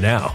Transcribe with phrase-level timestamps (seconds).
[0.00, 0.34] now.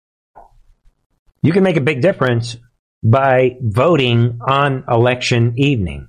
[1.43, 2.57] You can make a big difference
[3.03, 6.07] by voting on election evening.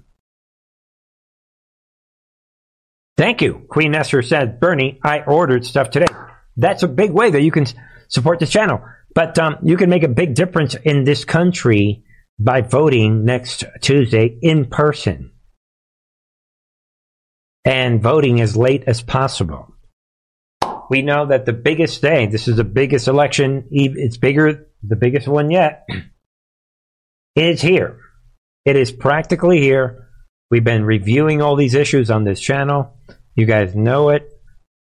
[3.17, 3.67] Thank you.
[3.69, 6.07] Queen Esther said, Bernie, I ordered stuff today.
[6.57, 7.67] That's a big way that you can
[8.09, 8.83] support this channel.
[9.15, 12.05] But um, you can make a big difference in this country
[12.39, 15.33] by voting next Tuesday in person
[17.65, 19.75] and voting as late as possible.
[20.91, 25.29] We know that the biggest day, this is the biggest election, it's bigger, the biggest
[25.29, 25.87] one yet,
[27.35, 27.99] is here.
[28.65, 30.09] It is practically here.
[30.51, 32.97] We've been reviewing all these issues on this channel.
[33.35, 34.29] You guys know it.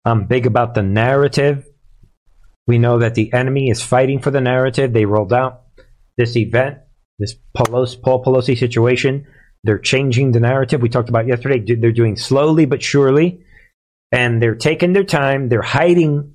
[0.03, 1.65] I'm big about the narrative.
[2.67, 4.91] We know that the enemy is fighting for the narrative.
[4.91, 5.63] They rolled out
[6.17, 6.79] this event,
[7.19, 9.27] this Pelosi, Paul Pelosi situation.
[9.63, 11.75] They're changing the narrative we talked about yesterday.
[11.75, 13.45] They're doing slowly but surely,
[14.11, 15.49] and they're taking their time.
[15.49, 16.33] They're hiding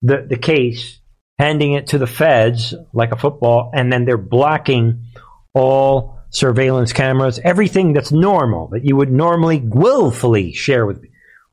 [0.00, 1.00] the, the case,
[1.42, 5.06] handing it to the feds like a football, and then they're blocking
[5.54, 11.08] all surveillance cameras, everything that's normal that you would normally willfully share with me,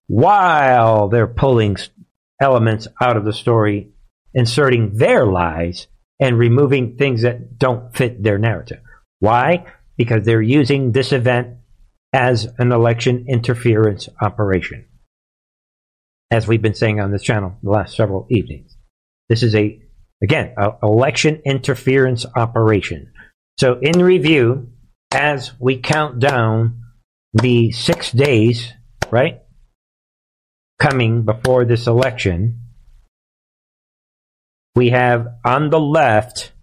[0.06, 1.76] while they're pulling
[2.40, 3.90] elements out of the story
[4.36, 5.88] inserting their lies
[6.20, 8.82] and removing things that don't fit their narrative.
[9.18, 9.66] Why?
[9.98, 11.58] Because they're using this event
[12.14, 14.86] as an election interference operation.
[16.30, 18.76] As we've been saying on this channel the last several evenings.
[19.30, 19.80] This is a,
[20.22, 23.14] again, a election interference operation.
[23.60, 24.72] So in review,
[25.12, 26.82] as we count down
[27.34, 28.74] the six days,
[29.12, 29.42] right,
[30.80, 32.62] coming before this election,
[34.76, 36.54] we have on the left,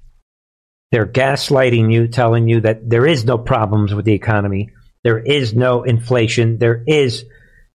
[0.90, 4.70] they're gaslighting you, telling you that there is no problems with the economy,
[5.04, 7.24] there is no inflation, there is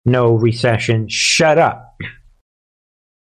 [0.03, 1.07] no recession.
[1.07, 1.95] Shut up.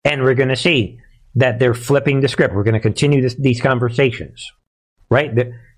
[0.05, 1.01] And we're going to see
[1.35, 2.55] that they're flipping the script.
[2.55, 4.51] We're going to continue this, these conversations,
[5.11, 5.31] right?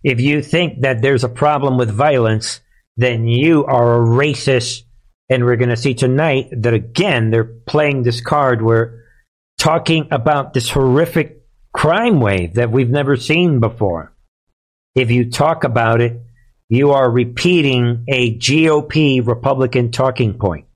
[0.02, 2.60] If you think that there's a problem with violence,
[2.96, 4.82] then you are a racist.
[5.28, 9.04] And we're going to see tonight that again, they're playing this card where
[9.58, 14.12] talking about this horrific crime wave that we've never seen before.
[14.94, 16.20] If you talk about it,
[16.68, 20.66] you are repeating a GOP Republican talking point.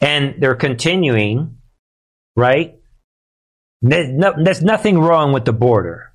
[0.00, 1.58] And they're continuing,
[2.36, 2.78] right?
[3.80, 6.12] There's, no, there's nothing wrong with the border.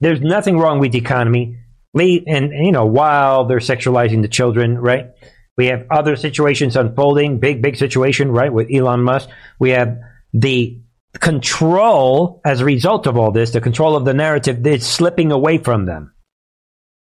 [0.00, 1.58] There's nothing wrong with the economy.
[1.94, 5.10] And, you know, while they're sexualizing the children, right?
[5.56, 9.28] We have other situations unfolding, big, big situation, right, with Elon Musk.
[9.58, 9.98] We have
[10.32, 10.80] the
[11.18, 15.58] control as a result of all this, the control of the narrative is slipping away
[15.58, 16.14] from them.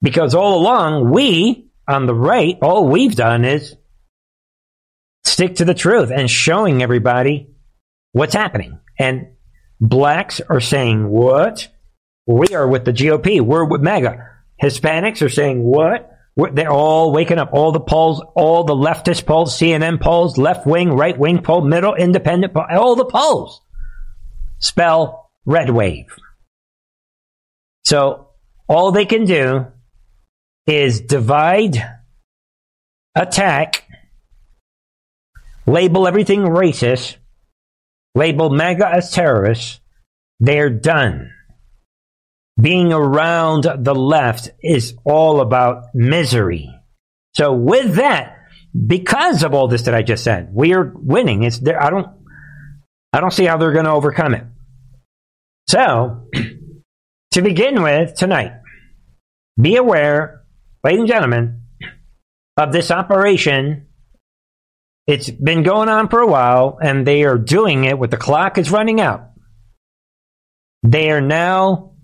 [0.02, 3.76] Because all along, we on the right, all we've done is
[5.24, 7.49] stick to the truth and showing everybody
[8.12, 8.78] what's happening.
[8.98, 9.28] And
[9.80, 11.68] blacks are saying, what?
[12.26, 13.40] We are with the GOP.
[13.40, 14.26] We're with MAGA.
[14.62, 16.10] Hispanics are saying, what?
[16.36, 17.50] They're all waking up.
[17.52, 21.94] All the polls, all the leftist polls, CNN polls, left wing, right wing poll, middle,
[21.94, 23.60] independent poll, all the polls
[24.58, 26.14] spell red wave.
[27.84, 28.28] So
[28.68, 29.66] all they can do
[30.66, 31.82] is divide,
[33.14, 33.84] attack,
[35.66, 37.16] label everything racist,
[38.14, 39.80] label MAGA as terrorists.
[40.40, 41.30] They're done
[42.60, 46.68] being around the left is all about misery.
[47.34, 48.36] So with that,
[48.86, 51.42] because of all this that I just said, we are winning.
[51.42, 51.82] It's there.
[51.82, 52.08] I don't,
[53.12, 54.44] I don't see how they're going to overcome it.
[55.68, 56.28] So,
[57.32, 58.52] to begin with tonight,
[59.60, 60.42] be aware,
[60.84, 61.62] ladies and gentlemen,
[62.56, 63.86] of this operation.
[65.06, 68.58] It's been going on for a while, and they are doing it with the clock
[68.58, 69.30] is running out.
[70.82, 71.94] They are now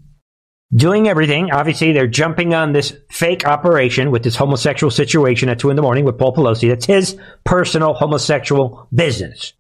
[0.75, 1.51] doing everything.
[1.51, 5.83] Obviously, they're jumping on this fake operation with this homosexual situation at two in the
[5.83, 6.69] morning with Paul Pelosi.
[6.69, 9.53] That's his personal homosexual business,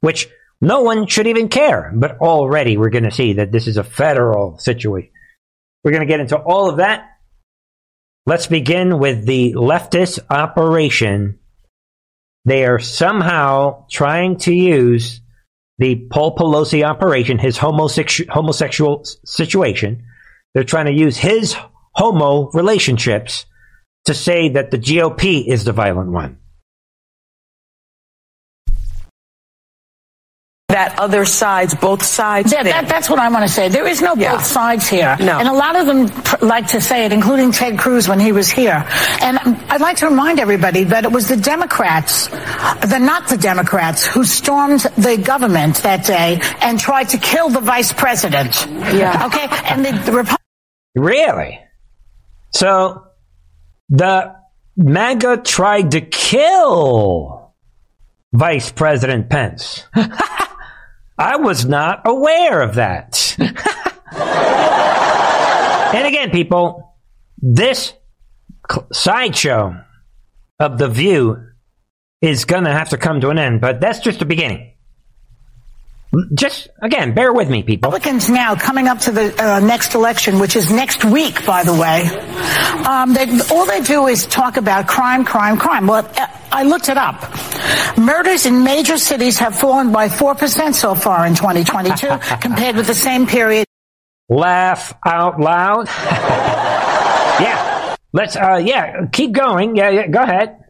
[0.00, 0.28] which
[0.60, 1.92] no one should even care.
[1.94, 5.10] But already we're going to see that this is a federal situation.
[5.82, 7.10] We're going to get into all of that.
[8.26, 11.38] Let's begin with the leftist operation.
[12.44, 15.20] They are somehow trying to use
[15.78, 20.04] the Paul Pelosi operation, his homosexual, homosexual situation.
[20.52, 21.56] They're trying to use his
[21.94, 23.46] homo relationships
[24.04, 26.38] to say that the GOP is the violent one.
[30.74, 32.52] That other sides, both sides.
[32.52, 33.68] Yeah, that, that's what I want to say.
[33.68, 34.32] There is no yeah.
[34.32, 35.16] both sides here.
[35.20, 35.38] No.
[35.38, 38.32] And a lot of them pr- like to say it, including Ted Cruz when he
[38.32, 38.84] was here.
[39.22, 44.04] And I'd like to remind everybody that it was the Democrats, the not the Democrats,
[44.04, 48.66] who stormed the government that day and tried to kill the vice president.
[48.68, 49.26] Yeah.
[49.26, 49.46] Okay?
[49.66, 50.38] And the, the Republicans.
[50.96, 51.60] Really?
[52.50, 53.06] So
[53.90, 54.34] the
[54.76, 57.54] MAGA tried to kill
[58.32, 59.86] Vice President Pence.
[61.18, 63.36] I was not aware of that.
[65.94, 66.96] and again, people,
[67.38, 67.92] this
[68.92, 69.76] sideshow
[70.58, 71.36] of The View
[72.20, 74.73] is going to have to come to an end, but that's just the beginning.
[76.34, 77.90] Just again, bear with me, people.
[77.90, 81.72] Republicans now coming up to the uh, next election, which is next week, by the
[81.74, 82.02] way.
[82.86, 85.86] Um, they, all they do is talk about crime, crime, crime.
[85.86, 86.10] Well,
[86.52, 87.22] I looked it up.
[87.98, 92.06] Murders in major cities have fallen by four percent so far in 2022,
[92.40, 93.66] compared with the same period.
[94.28, 95.86] Laugh out loud.
[97.40, 98.36] yeah, let's.
[98.36, 99.76] Uh, yeah, keep going.
[99.76, 100.06] Yeah, yeah.
[100.06, 100.63] Go ahead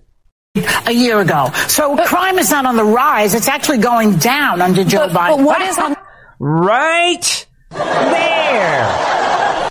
[0.55, 1.51] a year ago.
[1.69, 5.37] So crime is not on the rise; it's actually going down under Joe but, Biden.
[5.37, 5.97] But what is on?
[6.39, 9.71] Right there.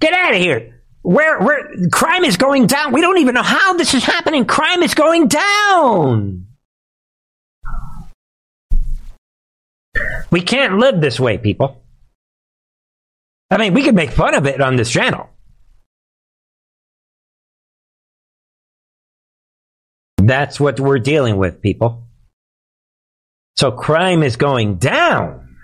[0.00, 0.82] Get out of here.
[1.02, 2.92] Where where crime is going down?
[2.92, 4.46] We don't even know how this is happening.
[4.46, 6.46] Crime is going down.
[10.30, 11.80] We can't live this way, people.
[13.50, 15.28] I mean, we could make fun of it on this channel.
[20.26, 22.06] That's what we're dealing with, people.
[23.56, 25.56] So crime is going down.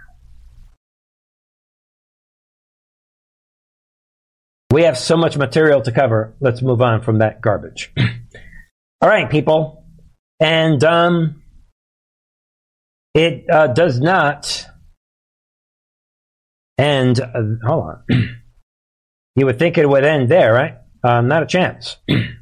[4.71, 6.35] We have so much material to cover.
[6.41, 7.91] Let's move on from that garbage.
[9.01, 9.85] All right, people.
[10.39, 11.43] And um,
[13.15, 14.67] it uh, does not
[16.79, 17.19] end.
[17.21, 18.05] Uh, hold on.
[19.37, 20.75] you would think it would end there, right?
[21.03, 21.97] Um, not a chance.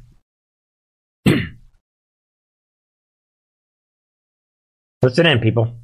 [5.01, 5.77] Listen in, people.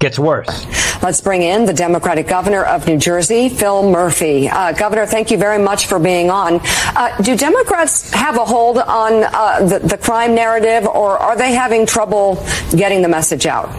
[0.00, 0.66] Gets worse.
[1.02, 4.50] Let's bring in the Democratic governor of New Jersey, Phil Murphy.
[4.50, 6.60] Uh, governor, thank you very much for being on.
[6.62, 11.52] Uh, do Democrats have a hold on uh, the, the crime narrative, or are they
[11.54, 12.44] having trouble
[12.76, 13.70] getting the message out?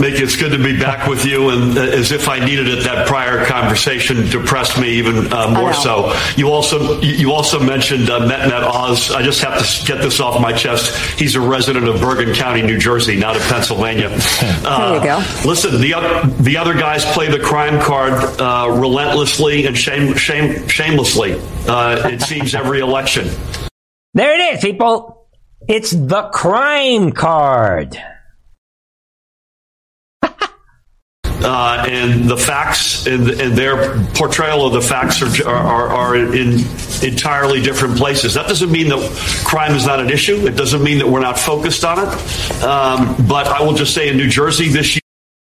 [0.00, 1.50] Mickey, it's good to be back with you.
[1.50, 5.72] And uh, as if I needed it, that prior conversation depressed me even uh, more
[5.72, 6.14] so.
[6.36, 9.10] You also you also mentioned uh, Mehmet Oz.
[9.10, 10.94] I just have to get this off my chest.
[11.18, 14.10] He's a resident of Bergen County, New Jersey, not of Pennsylvania.
[14.10, 15.48] Uh, there you go.
[15.48, 20.68] Listen, the other the other guys play the crime card uh, relentlessly and shame, shame
[20.68, 21.40] shamelessly.
[21.66, 23.28] Uh, it seems every election.
[24.14, 25.28] There it is, people.
[25.68, 27.98] It's the crime card.
[31.46, 36.54] Uh, and the facts and, and, their portrayal of the facts are, are, are, in
[37.02, 38.34] entirely different places.
[38.34, 40.46] That doesn't mean that crime is not an issue.
[40.46, 42.62] It doesn't mean that we're not focused on it.
[42.64, 45.00] Um, but I will just say in New Jersey this year.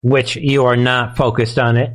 [0.02, 1.92] Which you are not focused on it.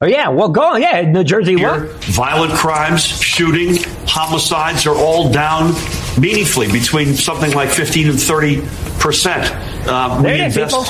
[0.00, 0.30] Oh, yeah.
[0.30, 0.80] Well, go on.
[0.80, 1.58] Yeah, New Jersey.
[1.58, 5.74] Here, violent crimes, shooting, homicides are all down
[6.18, 8.62] meaningfully between something like 15 and 30
[8.98, 9.50] percent.
[9.86, 10.86] Uh, there it is, people.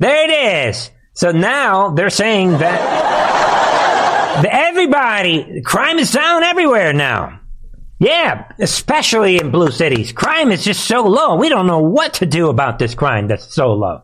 [0.00, 0.90] There it is.
[1.14, 7.40] So now they're saying that everybody, crime is down everywhere now.
[8.00, 10.12] Yeah, especially in blue cities.
[10.12, 11.36] Crime is just so low.
[11.36, 14.02] We don't know what to do about this crime that's so low.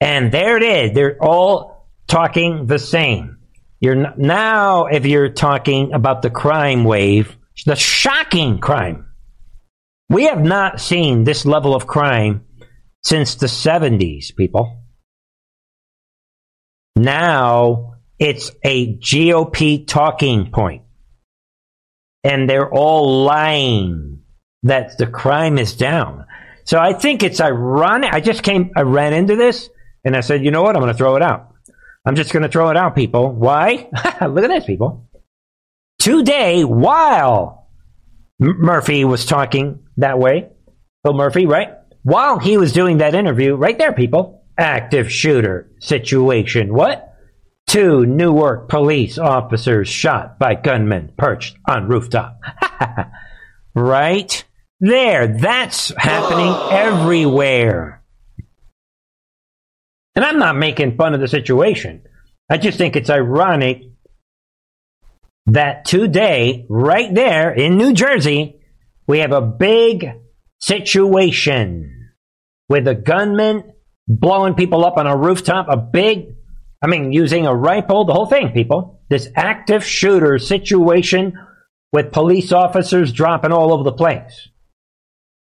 [0.00, 0.94] And there it is.
[0.94, 3.38] They're all talking the same.
[3.80, 9.06] You're now, if you're talking about the crime wave, the shocking crime.
[10.08, 12.44] We have not seen this level of crime
[13.02, 14.82] since the 70s, people.
[16.96, 20.82] Now it's a GOP talking point.
[22.24, 24.22] And they're all lying
[24.64, 26.24] that the crime is down.
[26.64, 28.12] So I think it's ironic.
[28.12, 29.68] I just came, I ran into this
[30.04, 30.74] and I said, you know what?
[30.74, 31.52] I'm going to throw it out.
[32.04, 33.30] I'm just going to throw it out, people.
[33.30, 33.88] Why?
[34.20, 35.08] Look at this, people.
[35.98, 37.68] Today, while
[38.38, 40.48] Murphy was talking that way,
[41.04, 41.74] Bill Murphy, right?
[42.02, 46.72] While he was doing that interview, right there, people, active shooter situation.
[46.72, 47.14] What?
[47.66, 52.40] Two Newark police officers shot by gunmen perched on rooftop.
[53.74, 54.44] right
[54.80, 55.26] there.
[55.26, 58.02] That's happening everywhere.
[60.14, 62.02] And I'm not making fun of the situation.
[62.48, 63.82] I just think it's ironic
[65.46, 68.60] that today, right there in New Jersey,
[69.06, 70.10] we have a big
[70.60, 72.12] situation
[72.68, 73.72] with a gunman
[74.08, 76.34] blowing people up on a rooftop, a big,
[76.82, 79.02] I mean, using a rifle, the whole thing, people.
[79.08, 81.34] This active shooter situation
[81.92, 84.48] with police officers dropping all over the place.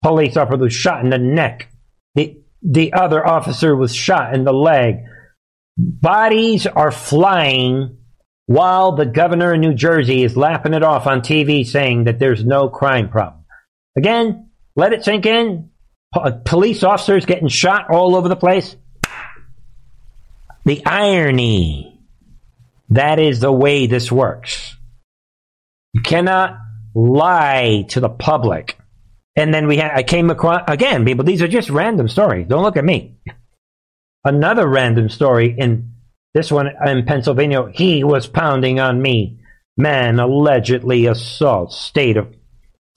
[0.04, 1.72] Police officer was shot in the neck.
[2.16, 4.96] The, the other officer was shot in the leg.
[5.78, 7.98] Bodies are flying
[8.48, 12.44] while the governor of New Jersey is laughing it off on TV saying that there's
[12.44, 13.46] no crime problem.
[13.98, 15.71] Again, let it sink in.
[16.14, 18.76] Uh, police officers getting shot all over the place.
[20.66, 22.00] The irony.
[22.90, 24.76] That is the way this works.
[25.94, 26.58] You cannot
[26.94, 28.78] lie to the public.
[29.38, 32.48] And then we had, I came across, again, people, these are just random stories.
[32.48, 33.16] Don't look at me.
[34.26, 35.94] Another random story in
[36.34, 37.70] this one in Pennsylvania.
[37.74, 39.40] He was pounding on me.
[39.78, 42.36] Man allegedly assaults state of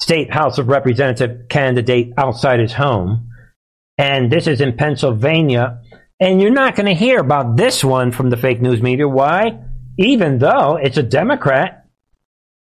[0.04, 3.30] state House of Representative candidate outside his home.
[3.96, 5.80] And this is in Pennsylvania.
[6.20, 9.08] And you're not going to hear about this one from the fake news media.
[9.08, 9.61] Why?
[9.99, 11.87] Even though it's a Democrat.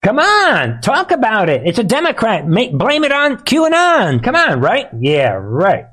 [0.03, 1.61] Come on, talk about it.
[1.65, 2.45] It's a Democrat.
[2.45, 4.21] Make, blame it on QAnon.
[4.21, 4.88] Come on, right?
[5.00, 5.85] Yeah, right.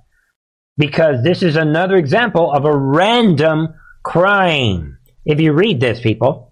[0.76, 4.99] Because this is another example of a random crime.
[5.25, 6.48] If you read this, people,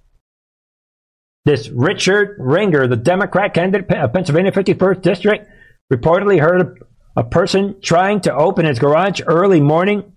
[1.46, 5.48] this Richard Ringer, the Democrat candidate of uh, Pennsylvania 51st District,
[5.92, 6.84] reportedly heard
[7.16, 10.12] a person trying to open his garage early morning,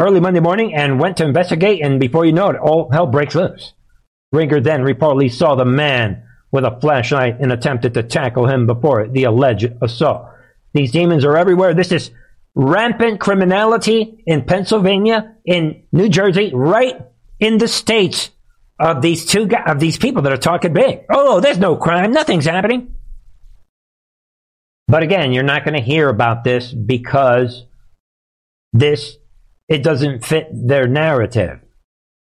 [0.00, 1.82] early Monday morning, and went to investigate.
[1.82, 3.74] And before you know it, all hell breaks loose.
[4.32, 9.06] Ringer then reportedly saw the man with a flashlight and attempted to tackle him before
[9.06, 10.26] the alleged assault.
[10.74, 11.74] These demons are everywhere.
[11.74, 12.10] This is
[12.56, 16.96] rampant criminality in Pennsylvania, in New Jersey, right
[17.38, 18.30] in the states
[18.78, 21.00] of these two guys, of these people that are talking big.
[21.10, 22.94] Oh, oh, there's no crime, nothing's happening.
[24.88, 27.64] But again, you're not going to hear about this because
[28.72, 29.16] this
[29.68, 31.60] it doesn't fit their narrative.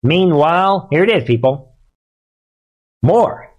[0.03, 1.77] Meanwhile, here it is, people.
[3.03, 3.54] More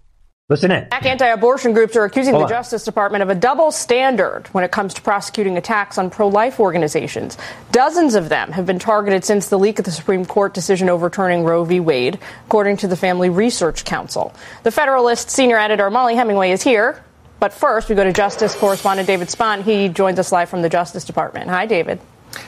[0.48, 0.88] Listen in.
[0.92, 2.62] Anti-abortion groups are accusing Hold the on.
[2.62, 7.36] Justice Department of a double standard when it comes to prosecuting attacks on pro-life organizations.
[7.72, 11.44] Dozens of them have been targeted since the leak of the Supreme Court decision overturning
[11.44, 11.80] Roe v.
[11.80, 14.36] Wade, according to the Family Research Council.
[14.62, 17.04] The Federalist senior editor Mollie Hemingway is here.
[17.40, 19.64] But first, we go to Justice correspondent David Spunt.
[19.64, 21.50] He joins us live from the Justice Department.
[21.50, 22.00] Hi, David.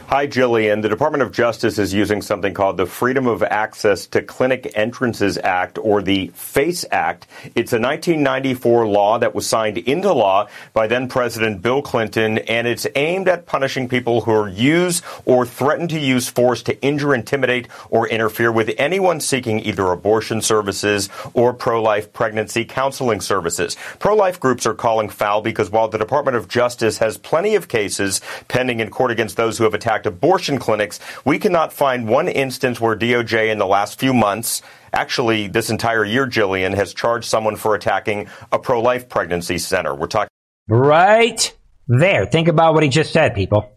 [0.08, 0.82] Hi, Jillian.
[0.82, 5.38] The Department of Justice is using something called the Freedom of Access to Clinic Entrances
[5.38, 7.28] Act, or the FACE Act.
[7.56, 12.68] It's a 1994 law that was signed into law by then President Bill Clinton, and
[12.68, 17.68] it's aimed at punishing people who use or threaten to use force to injure, intimidate,
[17.90, 23.76] or interfere with anyone seeking either abortion services or pro-life pregnancy counseling services.
[24.00, 28.22] Pro-life groups are calling foul because while the Department of Justice has plenty of cases
[28.48, 31.00] pending in court against those who have attacked abortion clinics.
[31.24, 34.62] We cannot find one instance where DOJ in the last few months
[34.92, 39.96] actually this entire year, Jillian, has charged someone for attacking a pro life pregnancy center.
[39.96, 40.30] We're talking.
[40.68, 41.56] Right
[41.88, 42.26] there.
[42.26, 43.72] Think about what he just said, people.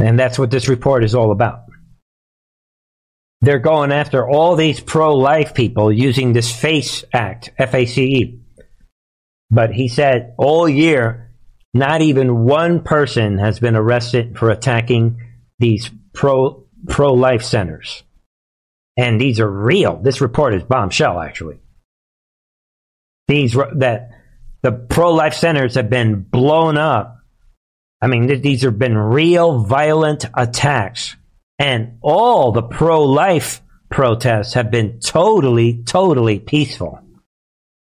[0.00, 1.60] And that's what this report is all about.
[3.40, 8.02] They're going after all these pro life people using this FACE Act, F A C
[8.02, 8.40] E.
[9.50, 11.33] But he said all year
[11.74, 15.20] not even one person has been arrested for attacking
[15.58, 18.04] these pro pro life centers.
[18.96, 19.96] And these are real.
[19.96, 21.58] This report is bombshell, actually.
[23.26, 24.10] These that
[24.62, 27.18] the pro life centers have been blown up.
[28.00, 31.16] I mean, th- these have been real violent attacks,
[31.58, 37.00] and all the pro life protests have been totally, totally peaceful.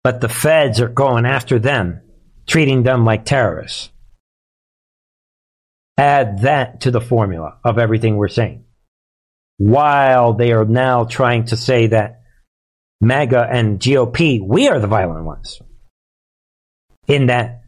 [0.04, 2.02] But the feds are going after them
[2.50, 3.90] treating them like terrorists.
[5.96, 8.64] Add that to the formula of everything we're saying.
[9.58, 12.22] While they are now trying to say that
[13.00, 15.62] MAGA and GOP, we are the violent ones.
[17.06, 17.62] In that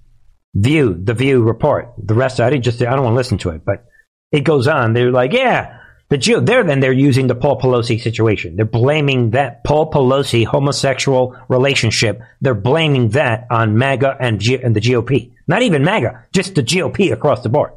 [0.53, 1.92] view, the view report.
[1.99, 3.85] The rest, I didn't just, I don't want to listen to it, but
[4.33, 4.95] it goes on.
[4.95, 5.79] They're like, yeah,
[6.12, 8.55] the Jew, they're then they're using the Paul Pelosi situation.
[8.55, 12.20] They're blaming that Paul Pelosi homosexual relationship.
[12.42, 15.33] They're blaming that on MAGA and, G- and the GOP.
[15.48, 17.72] Not even MAGA, just the GOP across the board.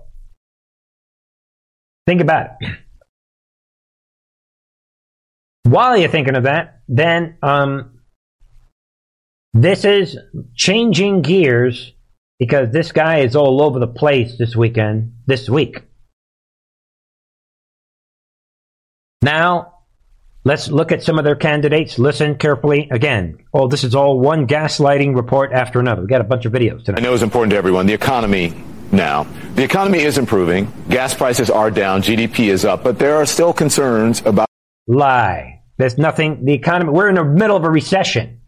[2.08, 2.78] Think about it.
[5.64, 8.02] While you're thinking of that, then um,
[9.54, 10.18] this is
[10.56, 11.94] changing gears
[12.38, 15.85] because this guy is all over the place this weekend, this week.
[19.22, 19.80] Now,
[20.44, 21.98] let's look at some of their candidates.
[22.00, 22.88] Listen carefully.
[22.92, 26.02] Again, oh, this is all one gaslighting report after another.
[26.02, 27.00] We got a bunch of videos tonight.
[27.00, 27.86] I know it's important to everyone.
[27.86, 28.54] The economy
[28.92, 29.26] now.
[29.56, 30.72] The economy is improving.
[30.90, 32.02] Gas prices are down.
[32.02, 34.48] GDP is up, but there are still concerns about.
[34.88, 35.64] Lie.
[35.78, 36.46] There's nothing.
[36.46, 36.92] The economy.
[36.92, 38.42] We're in the middle of a recession.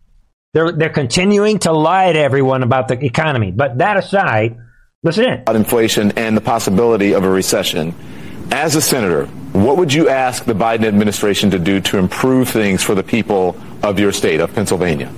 [0.54, 3.52] They're they're continuing to lie to everyone about the economy.
[3.52, 4.58] But that aside,
[5.04, 5.42] listen in.
[5.42, 7.94] About inflation and the possibility of a recession.
[8.52, 12.82] As a senator, what would you ask the Biden administration to do to improve things
[12.82, 15.12] for the people of your state, of Pennsylvania?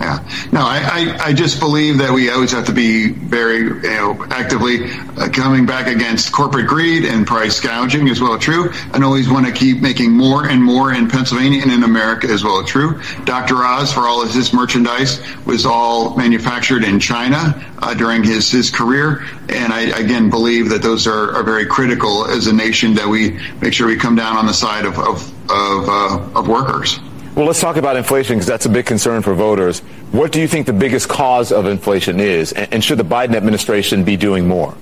[0.00, 0.26] Yeah.
[0.50, 4.26] No, I, I, I, just believe that we always have to be very, you know,
[4.30, 9.28] actively uh, coming back against corporate greed and price gouging as well true, and always
[9.28, 12.98] want to keep making more and more in Pennsylvania and in America as well true.
[13.26, 13.56] Dr.
[13.56, 18.70] Oz, for all of his merchandise, was all manufactured in China uh, during his, his
[18.70, 23.06] career, and I again believe that those are, are very critical as a nation that
[23.06, 27.00] we make sure we come down on the side of of of, uh, of workers.
[27.34, 29.80] Well, let's talk about inflation because that's a big concern for voters.
[30.10, 32.52] What do you think the biggest cause of inflation is?
[32.52, 34.74] And should the Biden administration be doing more?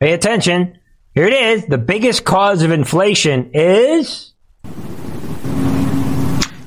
[0.00, 0.78] Pay attention.
[1.14, 1.66] Here it is.
[1.66, 4.34] The biggest cause of inflation is.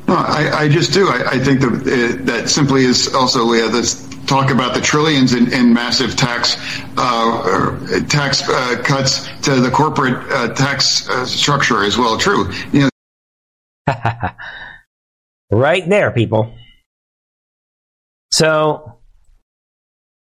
[0.08, 1.08] No, I, I just do.
[1.08, 4.82] I, I think that, uh, that simply is also, we have this talk about the
[4.82, 6.58] trillions in, in massive tax
[6.98, 12.18] uh, tax uh, cuts to the corporate uh, tax uh, structure as well.
[12.18, 12.52] True.
[12.74, 12.90] You
[13.88, 13.94] know,
[15.52, 16.56] Right there, people.
[18.32, 19.00] So,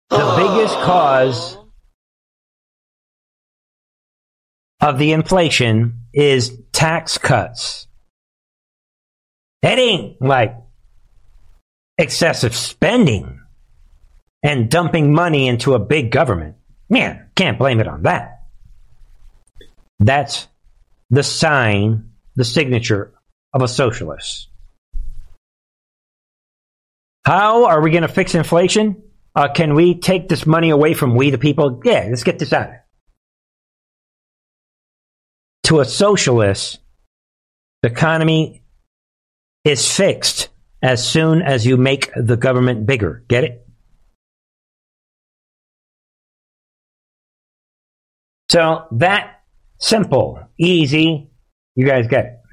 [0.10, 1.58] the biggest cause
[4.82, 7.88] of the inflation is tax cuts.
[9.62, 10.56] It ain't like
[11.98, 13.40] excessive spending
[14.44, 16.58] and dumping money into a big government.
[16.90, 18.44] Man, can't blame it on that.
[20.00, 20.48] That's
[21.10, 23.14] the sign, the signature
[23.54, 24.50] of a socialist.
[27.26, 29.02] How are we going to fix inflation?
[29.36, 31.82] Uh, can we take this money away from we the people?
[31.84, 32.70] Yeah, let's get this out.
[35.64, 36.80] To a socialist,
[37.82, 38.64] the economy
[39.64, 40.50] is fixed
[40.84, 43.26] as soon as you make the government bigger.
[43.28, 43.68] Get it?
[48.50, 49.42] So that
[49.80, 51.32] simple, easy,
[51.74, 52.45] you guys get it.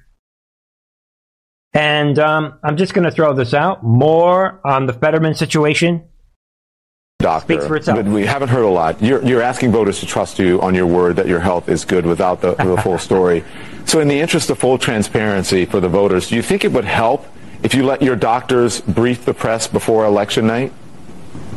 [1.75, 6.05] And um, I'm just going to throw this out more on the Fetterman situation.
[7.19, 8.05] Doctor, Speaks for itself.
[8.07, 9.01] we haven't heard a lot.
[9.01, 12.05] You're, you're asking voters to trust you on your word that your health is good
[12.05, 13.45] without the, the full story.
[13.87, 16.85] So, in the interest of full transparency for the voters, do you think it would
[16.85, 17.25] help
[17.63, 20.73] if you let your doctors brief the press before election night?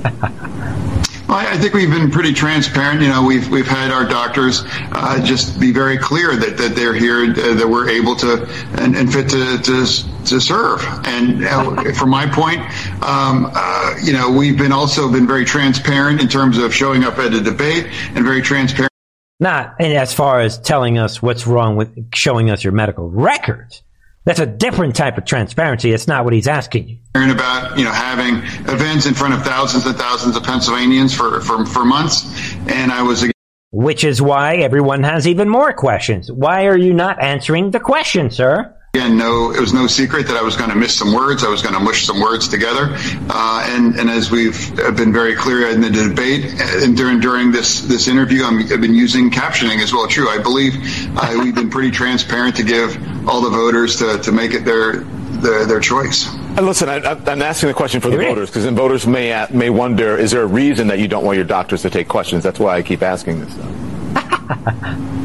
[1.28, 3.02] I think we've been pretty transparent.
[3.02, 4.62] You know, we've we've had our doctors
[4.92, 8.46] uh, just be very clear that, that they're here, uh, that we're able to
[8.80, 10.84] and, and fit to, to, to serve.
[11.06, 12.60] And uh, from my point,
[13.04, 17.18] um, uh, you know, we've been also been very transparent in terms of showing up
[17.18, 18.92] at a debate and very transparent.
[19.40, 23.84] Not as far as telling us what's wrong with showing us your medical records.
[24.26, 25.92] That's a different type of transparency.
[25.92, 26.98] It's not what he's asking you.
[27.14, 28.38] Hearing about, you know, having
[28.74, 32.26] events in front of thousands and thousands of Pennsylvanians for, for, for months.
[32.68, 33.30] And I was.
[33.72, 36.32] Which is why everyone has even more questions.
[36.32, 38.76] Why are you not answering the question, sir?
[38.96, 41.44] Again, no, it was no secret that I was going to miss some words.
[41.44, 42.96] I was going to mush some words together.
[43.30, 46.46] Uh, and, and as we've been very clear in the debate
[46.82, 50.08] and during, during this, this interview, i have been using captioning as well.
[50.08, 50.30] True.
[50.30, 50.76] I believe
[51.18, 52.96] uh, we've been pretty transparent to give
[53.28, 55.00] all the voters to, to make it their,
[55.42, 56.34] their, their choice.
[56.34, 56.96] And listen, I,
[57.30, 60.44] am asking the question for the voters because then voters may may wonder: Is there
[60.44, 62.46] a reason that you don't want your doctors to take questions?
[62.46, 65.22] That's why I keep asking this stuff.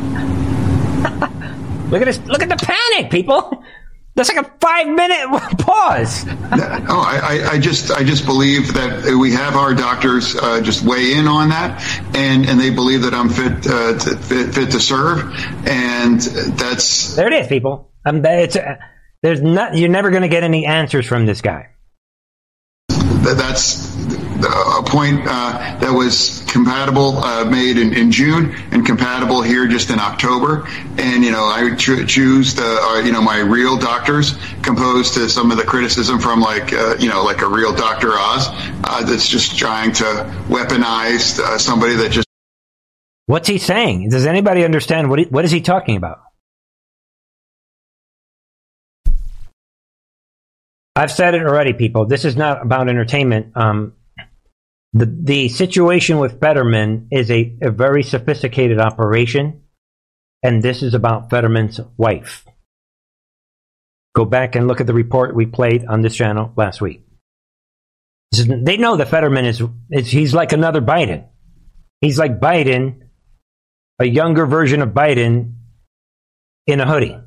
[1.90, 2.20] Look at this!
[2.26, 3.62] Look at the panic, people.
[4.14, 6.26] That's like a five minute pause.
[6.26, 11.14] no, I, I, just I just believe that we have our doctors uh, just weigh
[11.14, 11.80] in on that,
[12.14, 15.32] and, and they believe that I'm fit uh, to, fit, fit to serve,
[15.66, 17.28] and that's there.
[17.28, 17.92] It is, people.
[18.04, 18.76] Um, it's uh,
[19.22, 19.76] there's not.
[19.76, 21.68] You're never going to get any answers from this guy.
[22.88, 23.94] That's
[24.44, 29.90] a point uh, that was compatible uh, made in, in, June and compatible here just
[29.90, 30.66] in October.
[30.98, 35.28] And you know, I cho- choose the uh, you know my real doctors, composed to
[35.28, 38.12] some of the criticism from like uh, you know like a real Dr.
[38.12, 38.48] Oz
[38.84, 40.04] uh, that's just trying to
[40.48, 42.26] weaponize uh, somebody that just.
[43.26, 44.08] What's he saying?
[44.08, 46.20] Does anybody understand what he, what is he talking about?
[50.96, 52.06] I've said it already, people.
[52.06, 53.56] This is not about entertainment.
[53.56, 53.94] Um,
[54.92, 59.62] the the situation with Fetterman is a, a very sophisticated operation.
[60.42, 62.46] And this is about Fetterman's wife.
[64.14, 67.04] Go back and look at the report we played on this channel last week.
[68.32, 71.26] They know that Fetterman is, is, he's like another Biden.
[72.00, 73.02] He's like Biden,
[74.00, 75.54] a younger version of Biden
[76.66, 77.18] in a hoodie.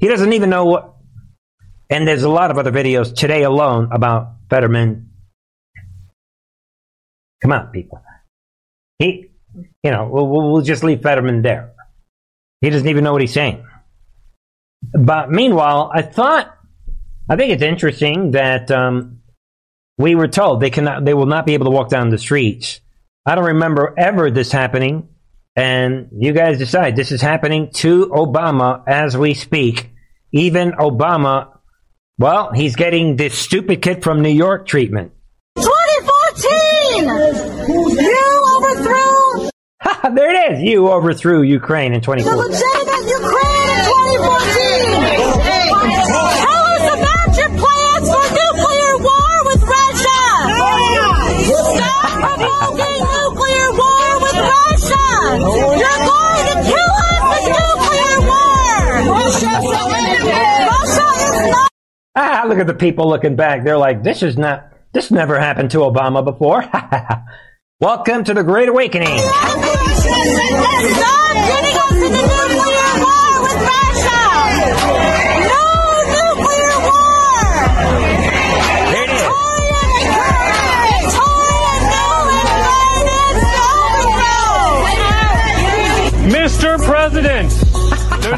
[0.00, 0.96] He doesn't even know what.
[1.90, 5.10] And there's a lot of other videos today alone about Fetterman.
[7.42, 8.02] Come on, people.
[8.98, 9.30] He,
[9.82, 11.72] you know, we'll, we'll just leave Fetterman there.
[12.60, 13.64] He doesn't even know what he's saying.
[14.92, 16.54] But meanwhile, I thought,
[17.28, 19.20] I think it's interesting that um,
[19.98, 22.80] we were told they cannot, they will not be able to walk down the streets.
[23.26, 25.08] I don't remember ever this happening,
[25.54, 26.96] and you guys decide.
[26.96, 29.90] This is happening to Obama as we speak.
[30.32, 31.57] Even Obama,
[32.18, 35.12] well, he's getting this stupid kid from New York treatment.
[35.56, 37.06] 2014!
[38.04, 39.50] You overthrew!
[40.14, 40.62] there it is!
[40.62, 42.24] You overthrew Ukraine in 2014.
[42.24, 44.67] The legitimate Ukraine in 2014!
[62.20, 63.62] Ah, look at the people looking back.
[63.62, 64.72] They're like, this is not...
[64.92, 66.68] This never happened to Obama before.
[67.80, 69.20] Welcome to the Great Awakening.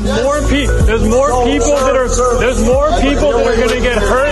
[0.03, 0.77] There's more people.
[0.85, 2.41] There's more people that are.
[2.41, 4.31] There's more people that are going to get hurt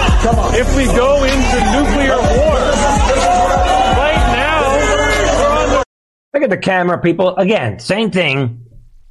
[0.54, 2.56] if we go into nuclear war.
[3.96, 5.84] Right now, we're on the.
[6.34, 7.36] Look at the camera, people.
[7.36, 8.66] Again, same thing.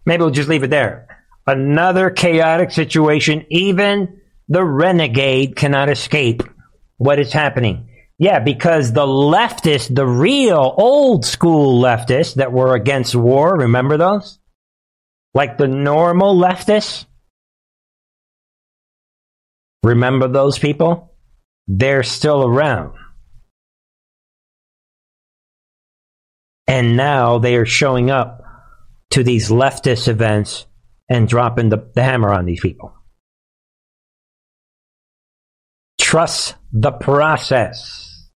[0.05, 1.07] Maybe we'll just leave it there.
[1.45, 3.45] Another chaotic situation.
[3.49, 6.43] Even the renegade cannot escape
[6.97, 7.89] what is happening.
[8.19, 14.39] Yeah, because the leftists, the real old school leftists that were against war, remember those?
[15.37, 17.05] Like the normal leftists?
[19.83, 21.13] Remember those people?
[21.67, 22.95] They're still around.
[26.65, 28.41] And now they are showing up
[29.11, 30.65] to these leftist events
[31.07, 32.95] and dropping the, the hammer on these people.
[36.01, 38.27] Trust the process.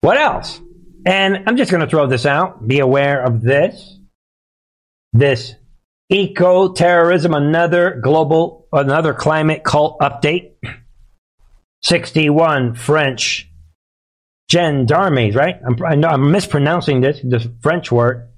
[0.00, 0.62] What else?
[1.04, 2.66] And I'm just going to throw this out.
[2.66, 3.99] Be aware of this.
[5.12, 5.54] This
[6.08, 10.52] eco terrorism, another global, another climate cult update.
[11.82, 13.50] 61 French
[14.50, 15.56] gendarmes, right?
[15.66, 18.28] I'm, I know I'm mispronouncing this, this French word.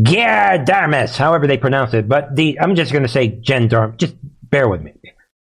[0.00, 2.08] Gendarmes, however they pronounce it.
[2.08, 3.96] But the, I'm just going to say gendarme.
[3.96, 4.92] Just bear with me.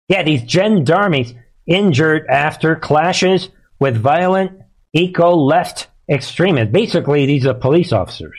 [0.09, 1.35] Yeah, these gendarmes
[1.67, 3.49] injured after clashes
[3.81, 4.61] with violent
[4.95, 6.73] eco left extremists.
[6.73, 8.39] Basically, these are police officers.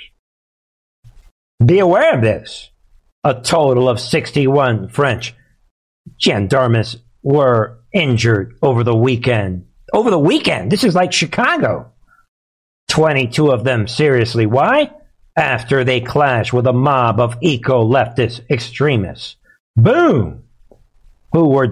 [1.63, 2.69] Be aware of this.
[3.23, 5.35] A total of 61 French
[6.19, 9.65] gendarmes were injured over the weekend.
[9.93, 10.71] Over the weekend.
[10.71, 11.91] This is like Chicago.
[12.89, 14.45] 22 of them seriously.
[14.45, 14.91] Why?
[15.35, 19.35] After they clashed with a mob of eco leftist extremists.
[19.75, 20.43] Boom!
[21.33, 21.71] Who were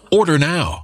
[0.13, 0.83] Order now.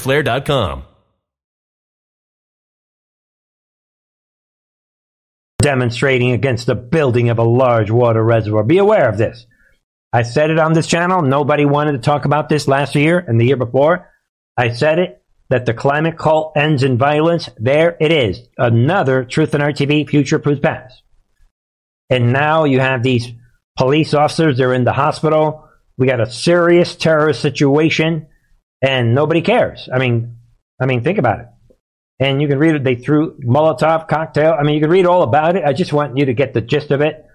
[5.61, 8.63] Demonstrating against the building of a large water reservoir.
[8.63, 9.45] Be aware of this.
[10.13, 11.21] I said it on this channel.
[11.21, 14.09] Nobody wanted to talk about this last year and the year before.
[14.57, 17.49] I said it that the climate cult ends in violence.
[17.57, 18.39] There it is.
[18.57, 21.01] Another Truth and Art TV future proof pass.
[22.09, 23.27] And now you have these
[23.77, 24.57] police officers.
[24.57, 25.69] They're in the hospital.
[25.97, 28.27] We got a serious terrorist situation
[28.81, 29.89] and nobody cares.
[29.93, 30.37] I mean,
[30.79, 31.47] I mean, think about it.
[32.19, 32.83] And you can read it.
[32.83, 34.55] They threw Molotov cocktail.
[34.57, 35.63] I mean, you can read all about it.
[35.63, 37.25] I just want you to get the gist of it.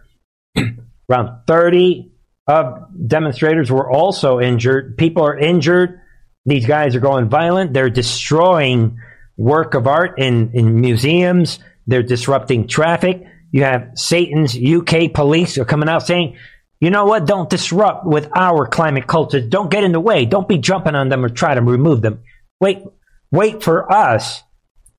[1.11, 2.13] Around 30
[2.47, 4.97] of demonstrators were also injured.
[4.97, 6.01] People are injured.
[6.45, 7.73] These guys are going violent.
[7.73, 9.01] They're destroying
[9.37, 11.59] work of art in, in museums.
[11.87, 13.25] They're disrupting traffic.
[13.51, 16.37] You have Satan's UK police are coming out saying,
[16.81, 17.27] you know what?
[17.27, 19.49] Don't disrupt with our climate cultures.
[19.49, 20.27] Don't get in the way.
[20.27, 22.23] Don't be jumping on them or try to remove them.
[22.61, 22.83] Wait,
[23.31, 24.43] wait for us.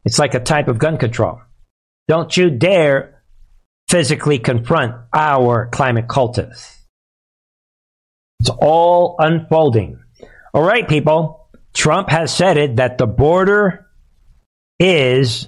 [0.04, 1.42] It's like a type of gun control.
[2.08, 3.22] Don't you dare
[3.90, 6.76] physically confront our climate cultists.
[8.40, 10.00] It's all unfolding.
[10.54, 11.50] All right, people.
[11.74, 13.86] Trump has said it that the border
[14.80, 15.48] is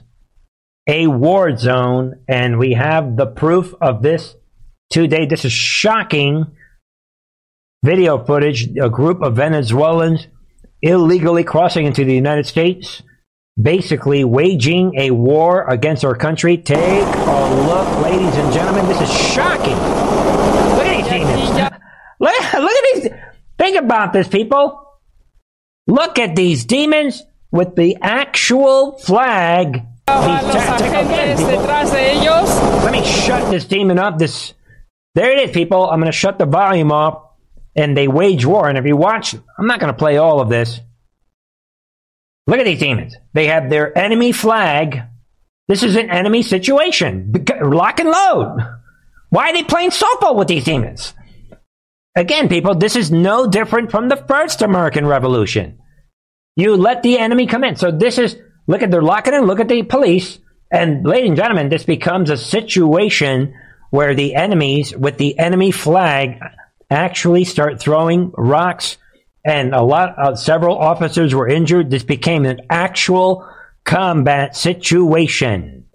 [0.87, 4.35] a war zone, and we have the proof of this
[4.89, 5.25] today.
[5.25, 6.45] This is shocking
[7.83, 8.67] video footage.
[8.81, 10.27] A group of Venezuelans
[10.81, 13.03] illegally crossing into the United States,
[13.61, 16.57] basically waging a war against our country.
[16.57, 18.87] Take a look, ladies and gentlemen.
[18.87, 19.75] This is shocking.
[19.75, 21.49] Look at these demons.
[22.19, 23.11] Look, look at these.
[23.57, 24.85] Think about this, people.
[25.87, 29.85] Look at these demons with the actual flag.
[30.07, 30.31] Let
[32.91, 34.17] me shut this demon up.
[34.17, 34.53] This
[35.15, 35.89] there it is, people.
[35.89, 37.25] I'm going to shut the volume off.
[37.75, 38.67] And they wage war.
[38.67, 40.81] And if you watch, I'm not going to play all of this.
[42.47, 43.15] Look at these demons.
[43.33, 45.03] They have their enemy flag.
[45.67, 47.31] This is an enemy situation.
[47.61, 48.57] Lock and load.
[49.29, 51.13] Why are they playing softball with these demons?
[52.15, 55.79] Again, people, this is no different from the first American Revolution.
[56.55, 57.75] You let the enemy come in.
[57.75, 58.35] So this is,
[58.67, 60.39] look at, they're locking in, look at the police.
[60.71, 63.53] And ladies and gentlemen, this becomes a situation
[63.89, 66.39] where the enemies with the enemy flag
[66.89, 68.97] actually start throwing rocks.
[69.45, 71.89] And a lot uh, several officers were injured.
[71.89, 73.47] This became an actual
[73.85, 75.85] combat situation.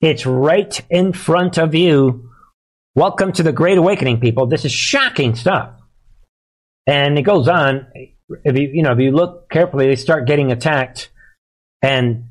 [0.00, 2.30] It's right in front of you.
[2.94, 4.46] Welcome to the great awakening people.
[4.46, 5.70] This is shocking stuff.
[6.86, 7.86] And it goes on.
[7.94, 11.10] If you you know if you look carefully they start getting attacked.
[11.80, 12.24] And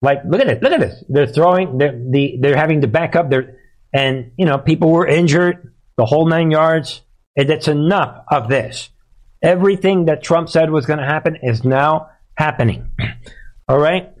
[0.00, 0.62] like look at it.
[0.62, 1.04] Look at this.
[1.08, 3.30] They're throwing they're the they're having to back up.
[3.30, 3.58] They're
[3.92, 7.02] and you know people were injured the whole nine yards.
[7.36, 8.90] And it's enough of this.
[9.42, 12.90] Everything that Trump said was going to happen is now happening.
[13.68, 14.12] All right?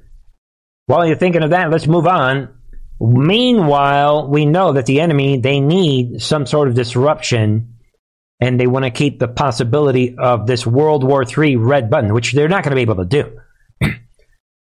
[0.86, 2.56] While you're thinking of that, let's move on.
[3.00, 7.74] Meanwhile, we know that the enemy, they need some sort of disruption
[8.40, 12.32] and they want to keep the possibility of this World War III red button, which
[12.32, 13.38] they're not going to be able to do.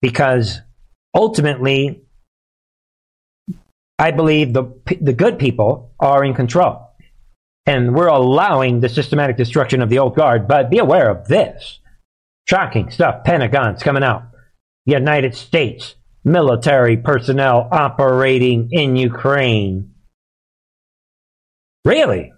[0.00, 0.60] because
[1.14, 2.02] ultimately,
[3.98, 6.84] I believe the, the good people are in control.
[7.66, 10.48] And we're allowing the systematic destruction of the old guard.
[10.48, 11.80] But be aware of this
[12.48, 13.24] shocking stuff.
[13.24, 14.22] Pentagon's coming out.
[14.86, 15.94] United States
[16.24, 19.92] military personnel operating in Ukraine.
[21.84, 22.32] Really?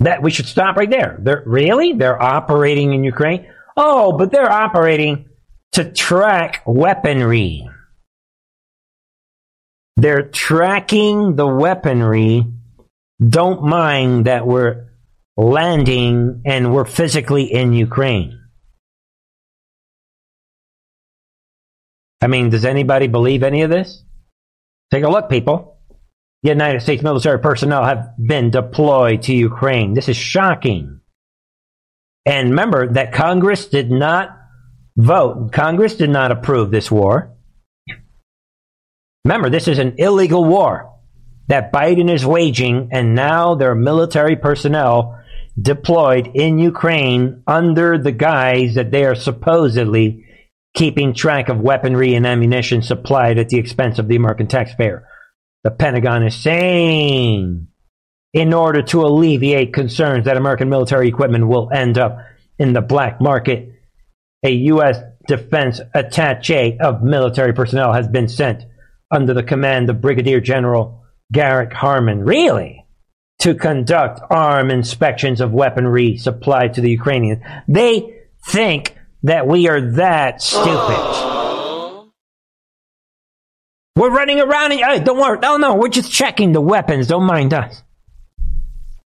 [0.00, 1.18] That we should stop right there.
[1.20, 1.92] They're really?
[1.92, 3.46] They're operating in Ukraine?
[3.76, 5.28] Oh, but they're operating
[5.72, 7.68] to track weaponry.
[9.98, 12.46] They're tracking the weaponry.
[13.20, 14.90] Don't mind that we're
[15.36, 18.40] landing and we're physically in Ukraine.
[22.20, 24.04] I mean, does anybody believe any of this?
[24.92, 25.78] Take a look, people.
[26.44, 29.94] The United States military personnel have been deployed to Ukraine.
[29.94, 31.00] This is shocking.
[32.24, 34.30] And remember that Congress did not
[34.96, 37.34] vote, Congress did not approve this war.
[39.28, 40.90] Remember, this is an illegal war
[41.48, 45.22] that Biden is waging, and now there are military personnel
[45.60, 50.24] deployed in Ukraine under the guise that they are supposedly
[50.72, 55.06] keeping track of weaponry and ammunition supplied at the expense of the American taxpayer.
[55.62, 57.68] The Pentagon is saying
[58.32, 62.16] in order to alleviate concerns that American military equipment will end up
[62.58, 63.74] in the black market,
[64.42, 64.96] a U.S.
[65.26, 68.64] defense attache of military personnel has been sent
[69.10, 71.02] under the command of Brigadier General
[71.32, 72.24] Garrick Harmon.
[72.24, 72.86] Really?
[73.40, 77.42] To conduct arm inspections of weaponry supplied to the Ukrainians.
[77.68, 81.28] They think that we are that stupid.
[83.96, 85.38] We're running around and hey, don't worry.
[85.40, 87.08] No, no, we're just checking the weapons.
[87.08, 87.82] Don't mind us.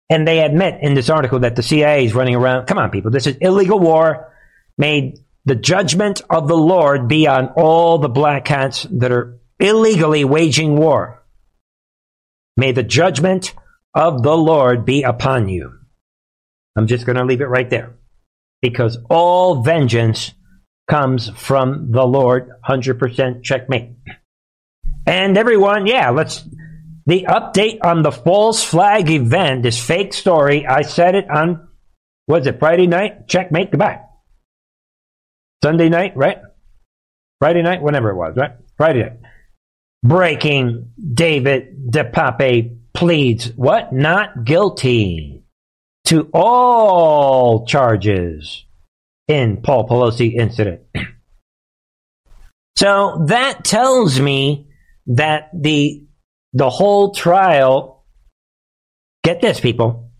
[0.09, 2.67] And they admit in this article that the CIA is running around.
[2.67, 3.11] Come on, people.
[3.11, 4.33] This is illegal war.
[4.79, 10.25] Made the judgment of the Lord be on all the black hats that are illegally
[10.25, 11.23] waging war.
[12.57, 13.55] May the judgment
[13.95, 15.73] of the Lord be upon you.
[16.77, 17.97] I'm just going to leave it right there
[18.63, 20.33] because all vengeance
[20.89, 22.51] comes from the Lord.
[22.69, 23.93] 100% checkmate.
[25.07, 26.45] And everyone, yeah, let's.
[27.09, 31.69] The update on the false flag event, this fake story, I said it on,
[32.27, 33.29] was it Friday night?
[33.29, 34.01] Checkmate, goodbye.
[35.63, 36.39] Sunday night, right?
[37.39, 38.53] Friday night, whenever it was, right?
[38.77, 39.19] Friday night.
[40.07, 40.93] Breaking.
[41.15, 43.93] David DePape pleads what?
[43.93, 45.43] Not guilty
[46.05, 48.65] to all charges
[49.27, 50.83] in Paul Pelosi incident.
[52.77, 54.69] so that tells me
[55.07, 56.07] that the
[56.53, 58.05] the whole trial
[59.25, 60.13] get this people.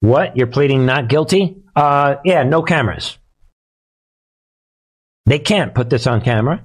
[0.00, 0.36] What?
[0.36, 1.62] You're pleading not guilty?
[1.74, 3.16] Uh yeah no cameras.
[5.24, 6.64] They can't put this on camera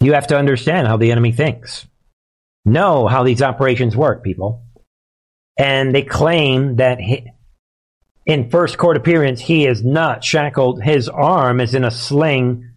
[0.00, 1.86] you have to understand how the enemy thinks
[2.64, 4.64] know how these operations work, people.
[5.58, 7.30] And they claim that he,
[8.26, 10.82] in first court appearance, he is not shackled.
[10.82, 12.74] His arm is in a sling.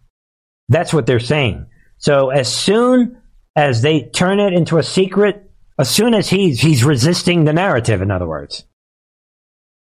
[0.70, 1.68] That's what they're saying.
[1.98, 3.22] So as soon
[3.56, 8.02] as they turn it into a secret, as soon as he's he's resisting the narrative,
[8.02, 8.66] in other words.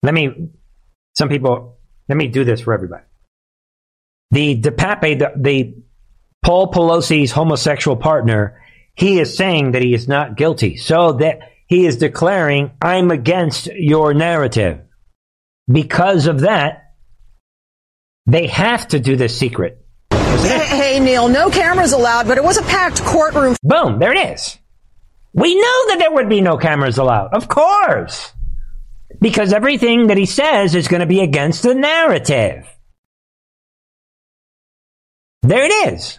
[0.01, 0.49] Let me
[1.13, 1.77] some people
[2.07, 3.03] let me do this for everybody.
[4.32, 5.75] The DePape, the, the
[6.43, 8.61] Paul Pelosi's homosexual partner,
[8.95, 10.77] he is saying that he is not guilty.
[10.77, 14.81] So that he is declaring, I'm against your narrative.
[15.71, 16.93] Because of that,
[18.25, 19.85] they have to do this secret.
[20.11, 23.55] Hey, hey, Neil, no cameras allowed, but it was a packed courtroom.
[23.61, 24.57] Boom, there it is.
[25.33, 27.33] We know that there would be no cameras allowed.
[27.33, 28.33] Of course.
[29.21, 32.65] Because everything that he says is going to be against the narrative.
[35.43, 36.18] There it is.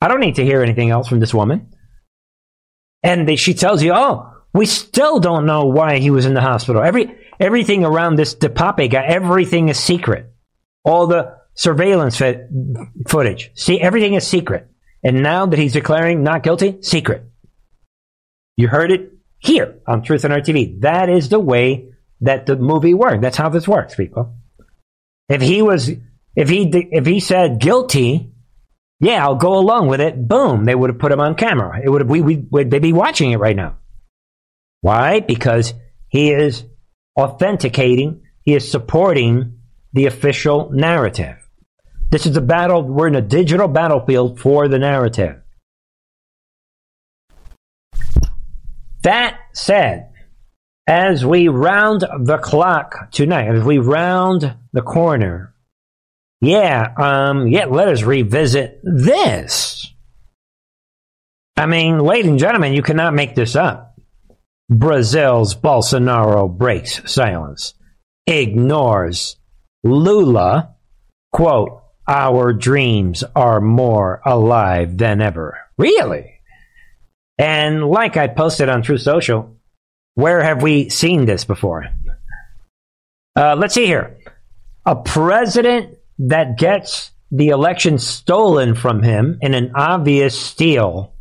[0.00, 1.74] I don't need to hear anything else from this woman.
[3.02, 6.40] And they, she tells you, oh, we still don't know why he was in the
[6.40, 6.82] hospital.
[6.82, 10.32] Every everything around this DePape guy, everything is secret.
[10.84, 12.48] All the surveillance fit,
[13.06, 14.68] footage, see, everything is secret.
[15.02, 17.24] And now that he's declaring not guilty, secret.
[18.56, 20.80] You heard it here on Truth and Art TV.
[20.80, 21.90] That is the way
[22.20, 23.22] that the movie worked.
[23.22, 24.34] That's how this works, people.
[25.28, 25.88] If he was,
[26.34, 28.32] if he, if he said guilty,
[29.00, 30.28] yeah, I'll go along with it.
[30.28, 31.80] Boom, they would have put him on camera.
[31.82, 33.78] It would have, we, we would they be watching it right now.
[34.80, 35.20] Why?
[35.20, 35.74] Because
[36.08, 36.64] he is
[37.16, 39.58] authenticating, he is supporting
[39.92, 41.36] the official narrative.
[42.10, 45.42] This is a battle, we're in a digital battlefield for the narrative.
[49.02, 50.12] That said,
[50.86, 55.54] as we round the clock tonight, as we round the corner,
[56.40, 59.92] yeah, um, yeah, let us revisit this.
[61.56, 63.98] I mean, ladies and gentlemen, you cannot make this up.
[64.70, 67.74] Brazil's Bolsonaro breaks silence,
[68.26, 69.36] ignores
[69.82, 70.76] Lula,
[71.32, 75.58] quote, our dreams are more alive than ever.
[75.76, 76.40] Really?
[77.38, 79.56] And like I posted on Truth Social,
[80.14, 81.86] where have we seen this before?
[83.36, 84.18] Uh, let's see here.
[84.84, 91.14] A president that gets the election stolen from him in an obvious steal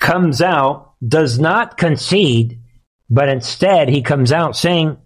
[0.00, 2.60] comes out, does not concede,
[3.08, 4.96] but instead he comes out saying,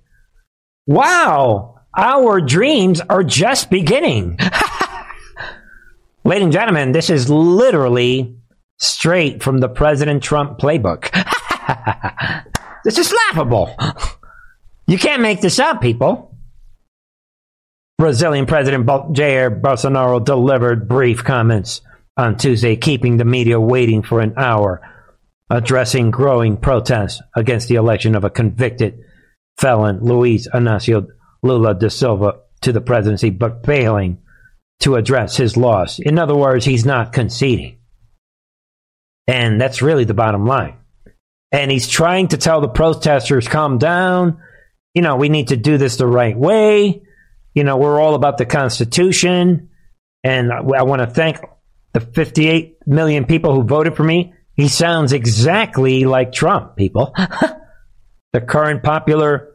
[0.87, 4.39] Wow, our dreams are just beginning.
[6.25, 8.37] Ladies and gentlemen, this is literally
[8.79, 11.11] straight from the President Trump playbook.
[12.85, 13.75] this is laughable.
[14.87, 16.36] You can't make this up, people.
[17.99, 21.81] Brazilian President Jair Bolsonaro delivered brief comments
[22.19, 24.83] on Tuesday, keeping the media waiting for an hour,
[25.49, 28.99] addressing growing protests against the election of a convicted
[29.59, 31.07] felon, Luiz Inácio
[31.43, 34.19] Lula da Silva, to the presidency, but failing
[34.81, 35.99] to address his loss.
[35.99, 37.79] In other words, he's not conceding.
[39.27, 40.77] And that's really the bottom line.
[41.51, 44.39] And he's trying to tell the protesters, calm down.
[44.95, 47.06] You know, we need to do this the right way.
[47.57, 49.71] You know, we're all about the Constitution.
[50.23, 51.39] And I, I want to thank
[51.95, 54.35] the 58 million people who voted for me.
[54.55, 57.15] He sounds exactly like Trump, people.
[58.33, 59.55] the current popular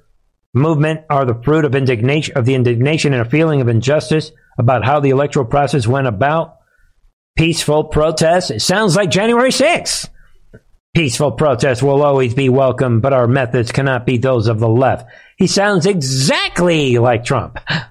[0.51, 4.83] movement are the fruit of indignation of the indignation and a feeling of injustice about
[4.83, 6.57] how the electoral process went about
[7.37, 8.49] peaceful protest.
[8.49, 10.09] It sounds like January 6th.
[10.95, 15.07] Peaceful protest will always be welcome, but our methods cannot be those of the left.
[15.37, 17.59] He sounds exactly like Trump.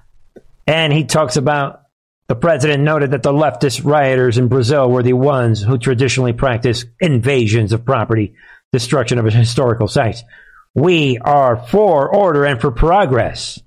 [0.67, 1.81] And he talks about
[2.27, 6.85] the president noted that the leftist rioters in Brazil were the ones who traditionally practice
[6.99, 8.35] invasions of property,
[8.71, 10.23] destruction of historical sites.
[10.73, 13.59] We are for order and for progress.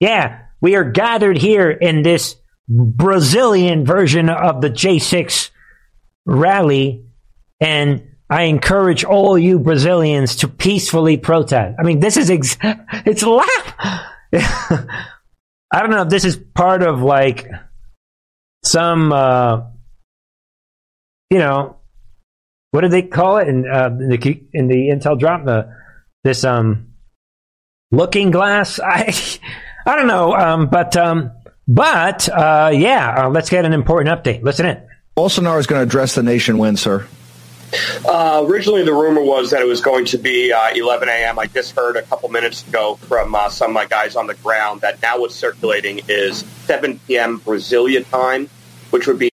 [0.00, 2.36] Yeah, we are gathered here in this
[2.68, 5.50] Brazilian version of the J6
[6.26, 7.06] rally,
[7.58, 11.76] and I encourage all you Brazilians to peacefully protest.
[11.78, 13.74] I mean, this is ex- it's laugh.
[15.72, 17.46] I don't know if this is part of like
[18.64, 19.62] some, uh,
[21.30, 21.76] you know,
[22.72, 25.72] what do they call it in, uh, in the in the Intel drop the
[26.24, 26.88] this um
[27.90, 28.80] looking glass.
[28.84, 29.14] I
[29.86, 31.32] I don't know, um, but um,
[31.66, 34.42] but uh, yeah, uh, let's get an important update.
[34.42, 34.86] Listen in.
[35.16, 37.06] Bolsonaro is going to address the nation when, sir?
[38.06, 41.38] Uh, originally, the rumor was that it was going to be uh, 11 a.m.
[41.38, 44.34] I just heard a couple minutes ago from uh, some of my guys on the
[44.34, 47.40] ground that now what's circulating is 7 p.m.
[47.40, 48.48] Brasilia time,
[48.90, 49.30] which would be.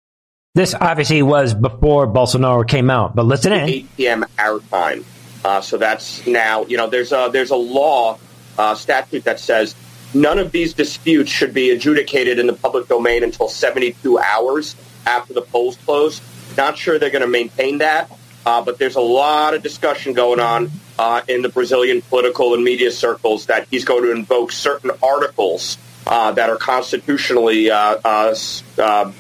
[0.56, 3.70] This obviously was before Bolsonaro came out, but listen in.
[3.70, 4.26] 8 p.m.
[4.38, 5.06] our time.
[5.46, 8.18] Uh, so that's now, you know, there's a, there's a law
[8.58, 9.76] uh, statute that says
[10.14, 14.76] None of these disputes should be adjudicated in the public domain until 72 hours
[15.06, 16.22] after the polls close.
[16.56, 18.10] Not sure they're going to maintain that,
[18.48, 22.64] uh, but there's a lot of discussion going on uh, in the Brazilian political and
[22.64, 25.78] media circles that he's going to invoke certain articles
[26.08, 28.34] uh, that are constitutionally, uh, uh,
[28.78, 29.12] uh,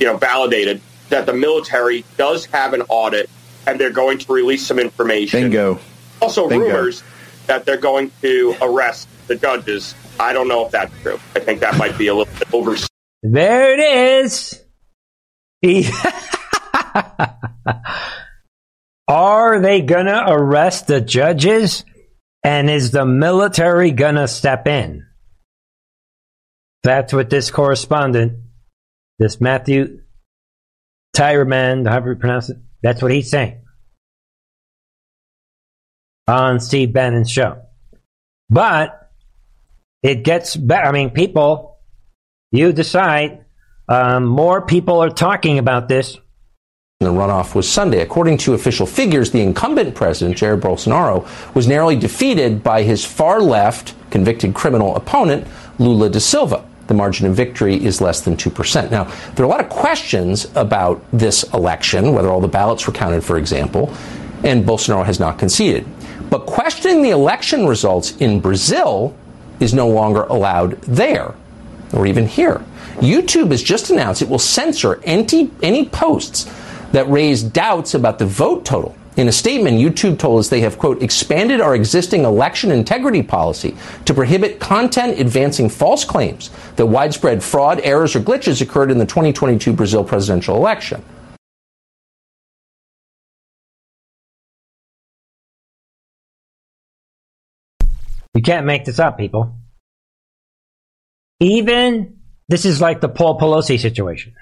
[0.00, 0.80] you know, validated.
[1.10, 3.30] That the military does have an audit,
[3.64, 5.40] and they're going to release some information.
[5.40, 5.78] Bingo.
[6.20, 6.66] Also, Bingo.
[6.66, 7.04] rumors
[7.46, 11.20] that they're going to arrest the judges I don't know if that's true.
[11.36, 12.74] I think that might be a little bit over.
[13.22, 14.64] There it is.
[19.08, 21.84] Are they gonna arrest the judges?
[22.44, 25.06] And is the military gonna step in?
[26.82, 28.34] That's what this correspondent,
[29.18, 30.02] this Matthew
[31.14, 33.62] Tyrmand, however you pronounce it, that's what he's saying
[36.28, 37.62] on Steve Bannon's show.
[38.50, 39.10] But
[40.02, 40.86] it gets better.
[40.86, 41.78] I mean, people,
[42.52, 43.46] you decide.
[43.88, 46.18] Um, more people are talking about this.
[47.00, 48.00] The runoff was Sunday.
[48.00, 51.24] According to official figures, the incumbent president, Jair Bolsonaro,
[51.54, 55.46] was narrowly defeated by his far left convicted criminal opponent,
[55.78, 56.64] Lula da Silva.
[56.88, 58.90] the margin of victory is less than 2%.
[58.90, 62.92] Now, there are a lot of questions about this election, whether all the ballots were
[62.92, 63.94] counted, for example,
[64.42, 65.86] and Bolsonaro has not conceded.
[66.30, 69.14] But questioning the election results in Brazil
[69.60, 71.32] is no longer allowed there,
[71.92, 72.60] or even here.
[72.96, 76.50] YouTube has just announced it will censor any, any posts
[76.92, 78.96] that raised doubts about the vote total.
[79.16, 83.76] In a statement, YouTube told us they have, quote, expanded our existing election integrity policy
[84.04, 89.06] to prohibit content advancing false claims that widespread fraud, errors, or glitches occurred in the
[89.06, 91.02] 2022 Brazil presidential election.
[98.34, 99.56] You can't make this up, people.
[101.40, 102.18] Even
[102.48, 104.34] this is like the Paul Pelosi situation.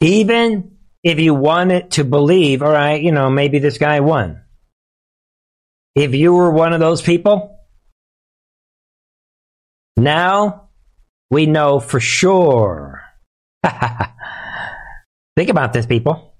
[0.00, 4.42] Even if you wanted to believe, all right, you know, maybe this guy won.
[5.94, 7.58] If you were one of those people,
[9.96, 10.68] now
[11.30, 13.02] we know for sure.
[15.36, 16.34] Think about this, people.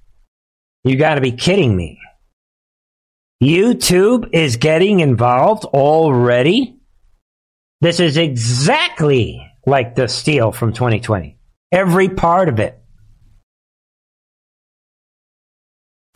[0.85, 1.99] You got to be kidding me.
[3.43, 6.81] YouTube is getting involved already?
[7.81, 11.39] This is exactly like the steal from 2020.
[11.71, 12.81] Every part of it.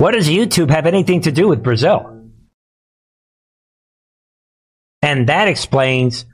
[0.02, 2.28] What does YouTube have anything to do with Brazil?
[5.00, 6.24] And that explains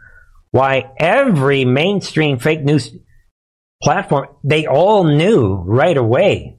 [0.52, 2.90] why every mainstream fake news
[3.82, 6.56] platform, they all knew right away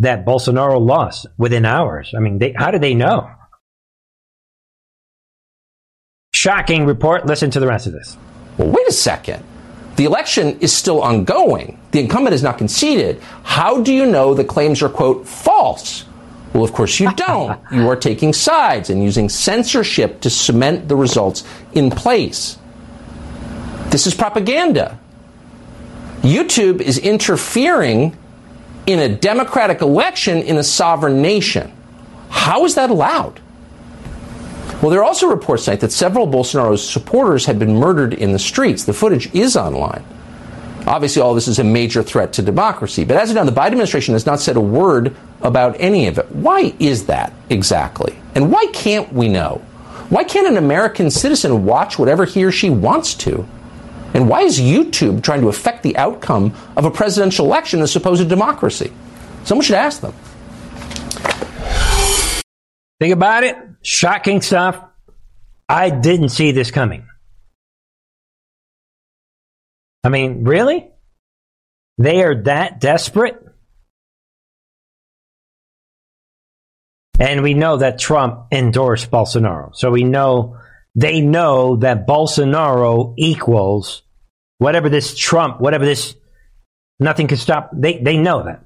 [0.00, 2.12] that Bolsonaro lost within hours.
[2.14, 3.26] I mean, they, how did they know?
[6.34, 7.24] Shocking report.
[7.24, 8.18] Listen to the rest of this.
[8.58, 9.42] Well, wait a second.
[9.96, 11.80] The election is still ongoing.
[11.92, 13.22] The incumbent has not conceded.
[13.44, 16.04] How do you know the claims are, quote, false?
[16.54, 17.60] Well, of course you don't.
[17.72, 21.42] you are taking sides and using censorship to cement the results
[21.72, 22.56] in place.
[23.90, 24.98] This is propaganda.
[26.22, 28.16] YouTube is interfering
[28.86, 31.72] in a democratic election in a sovereign nation.
[32.30, 33.40] How is that allowed?
[34.80, 38.38] Well, there are also reports tonight that several Bolsonaro's supporters had been murdered in the
[38.38, 38.84] streets.
[38.84, 40.04] The footage is online.
[40.86, 43.04] Obviously, all this is a major threat to democracy.
[43.04, 46.18] But as of now, the Biden administration has not said a word about any of
[46.18, 46.30] it.
[46.30, 48.18] Why is that exactly?
[48.34, 49.62] And why can't we know?
[50.10, 53.46] Why can't an American citizen watch whatever he or she wants to?
[54.12, 57.88] And why is YouTube trying to affect the outcome of a presidential election in a
[57.88, 58.92] supposed democracy?
[59.44, 60.12] Someone should ask them.
[63.00, 63.56] Think about it.
[63.82, 64.82] Shocking stuff.
[65.68, 67.08] I didn't see this coming.
[70.04, 70.90] I mean, really?
[71.96, 73.40] They are that desperate?
[77.18, 79.74] And we know that Trump endorsed Bolsonaro.
[79.74, 80.58] So we know
[80.94, 84.02] they know that Bolsonaro equals
[84.58, 86.14] whatever this Trump, whatever this,
[87.00, 87.70] nothing can stop.
[87.72, 88.64] They, they know that.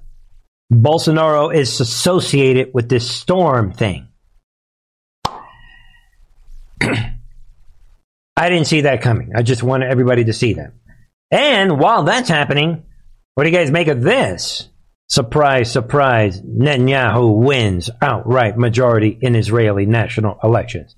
[0.72, 4.08] Bolsonaro is associated with this storm thing.
[6.82, 9.32] I didn't see that coming.
[9.34, 10.72] I just wanted everybody to see that.
[11.30, 12.84] And while that's happening,
[13.34, 14.68] what do you guys make of this?
[15.08, 20.96] Surprise, surprise, Netanyahu wins outright majority in Israeli national elections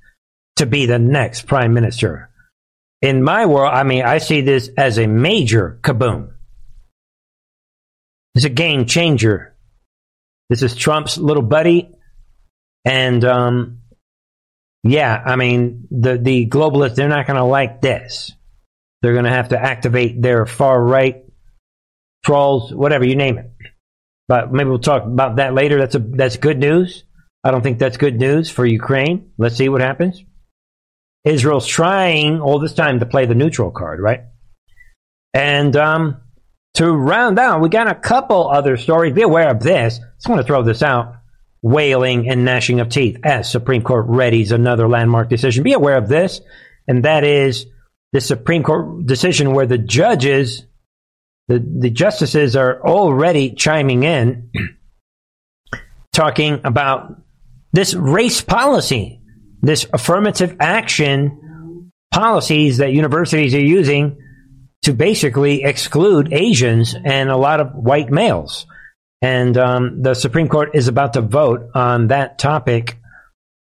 [0.56, 2.28] to be the next prime minister.
[3.02, 6.32] In my world, I mean, I see this as a major kaboom.
[8.34, 9.54] It's a game changer.
[10.48, 11.90] This is Trump's little buddy,
[12.84, 13.78] and um,
[14.82, 18.32] yeah, I mean, the, the globalists, they're not going to like this.
[19.02, 21.24] They're going to have to activate their far right
[22.24, 23.50] trolls, whatever you name it.
[24.28, 25.78] But maybe we'll talk about that later.
[25.78, 27.04] That's a that's good news.
[27.42, 29.32] I don't think that's good news for Ukraine.
[29.38, 30.22] Let's see what happens.
[31.24, 34.20] Israel's trying all this time to play the neutral card, right?
[35.34, 36.20] And um,
[36.74, 39.14] to round out, we got a couple other stories.
[39.14, 39.98] Be aware of this.
[39.98, 41.14] Just want to throw this out
[41.62, 45.62] wailing and gnashing of teeth as Supreme Court readies another landmark decision.
[45.62, 46.40] Be aware of this,
[46.88, 47.66] and that is
[48.12, 50.66] the Supreme Court decision where the judges,
[51.48, 54.50] the, the justices are already chiming in,
[56.12, 57.22] talking about
[57.72, 59.20] this race policy,
[59.62, 64.18] this affirmative action policies that universities are using
[64.82, 68.66] to basically exclude Asians and a lot of white males.
[69.22, 72.98] And um, the Supreme Court is about to vote on that topic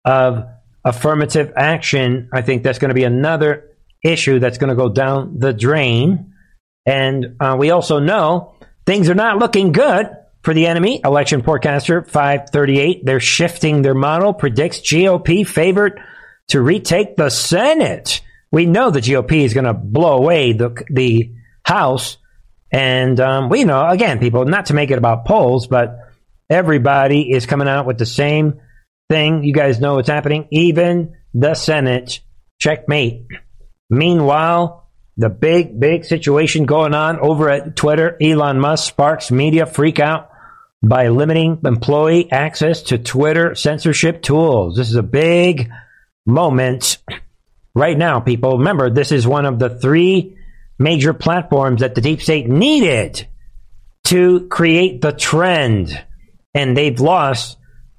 [0.04, 0.46] of
[0.84, 2.30] affirmative action.
[2.34, 3.77] I think that's going to be another
[4.08, 6.34] issue that's going to go down the drain.
[6.86, 8.56] And uh, we also know
[8.86, 10.10] things are not looking good
[10.44, 11.02] for the enemy.
[11.04, 16.00] Election forecaster 538, they're shifting their model, predicts GOP favored
[16.50, 21.34] to retake the Senate we know the GOP is going to blow away the the
[21.64, 22.18] House,
[22.72, 25.98] and um, we know again, people, not to make it about polls, but
[26.50, 28.62] everybody is coming out with the same
[29.10, 29.44] thing.
[29.44, 30.48] You guys know what's happening.
[30.50, 32.22] Even the Senate
[32.58, 33.26] checkmate.
[33.90, 38.16] Meanwhile, the big, big situation going on over at Twitter.
[38.22, 40.30] Elon Musk sparks media freak out
[40.84, 44.78] by limiting employee access to Twitter censorship tools.
[44.78, 45.72] This is a big
[46.26, 47.00] moment
[47.74, 48.60] right now, people.
[48.60, 50.38] Remember, this is one of the three
[50.78, 53.28] major platforms that the deep state needed
[54.06, 56.00] to create the trend.
[56.54, 57.58] And they've lost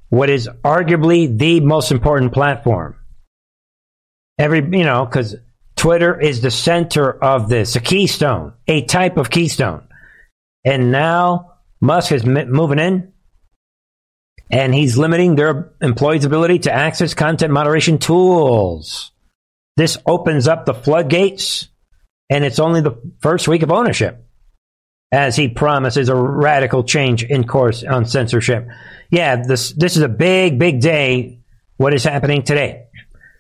[0.09, 2.95] what is arguably the most important platform.
[4.39, 5.35] Every, you know, because
[5.79, 9.87] Twitter is the center of this, a keystone, a type of keystone.
[10.65, 13.13] And now Musk is m- moving in
[14.51, 19.13] and he's limiting their employees' ability to access content moderation tools.
[19.77, 21.69] This opens up the floodgates,
[22.29, 24.27] and it's only the first week of ownership
[25.13, 28.67] as he promises a radical change in course on censorship.
[29.11, 31.41] Yeah, this this is a big, big day.
[31.77, 32.87] What is happening today?